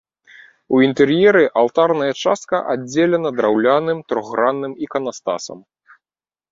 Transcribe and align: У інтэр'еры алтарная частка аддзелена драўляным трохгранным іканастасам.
У 0.77 0.79
інтэр'еры 0.87 1.43
алтарная 1.61 2.09
частка 2.23 2.63
аддзелена 2.73 3.29
драўляным 3.41 3.99
трохгранным 4.13 4.73
іканастасам. 4.89 5.59